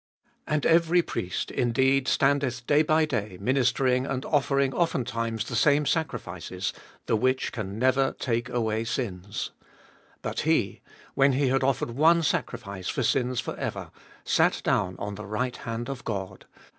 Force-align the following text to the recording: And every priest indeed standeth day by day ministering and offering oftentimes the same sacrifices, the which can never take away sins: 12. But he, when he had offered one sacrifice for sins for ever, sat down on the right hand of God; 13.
And 0.47 0.65
every 0.65 1.03
priest 1.03 1.51
indeed 1.51 2.07
standeth 2.07 2.65
day 2.65 2.81
by 2.81 3.05
day 3.05 3.37
ministering 3.39 4.07
and 4.07 4.25
offering 4.25 4.73
oftentimes 4.73 5.45
the 5.45 5.55
same 5.55 5.85
sacrifices, 5.85 6.73
the 7.05 7.15
which 7.15 7.51
can 7.51 7.77
never 7.77 8.13
take 8.17 8.49
away 8.49 8.83
sins: 8.83 9.51
12. 10.21 10.21
But 10.23 10.39
he, 10.39 10.81
when 11.13 11.33
he 11.33 11.49
had 11.49 11.61
offered 11.63 11.91
one 11.91 12.23
sacrifice 12.23 12.87
for 12.89 13.03
sins 13.03 13.39
for 13.39 13.55
ever, 13.57 13.91
sat 14.23 14.61
down 14.63 14.95
on 14.97 15.13
the 15.13 15.25
right 15.27 15.55
hand 15.57 15.87
of 15.87 16.03
God; 16.03 16.47
13. 16.55 16.61